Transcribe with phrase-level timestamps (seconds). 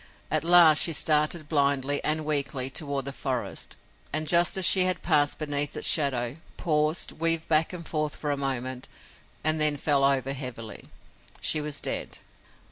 [0.31, 3.77] At last she started blindly and weakly toward the forest,
[4.11, 8.31] and just as she had passed beneath its shadow, paused, weaved back and forth for
[8.31, 8.87] a moment,
[9.43, 10.89] and then fell over heavily.
[11.39, 12.17] She was dead.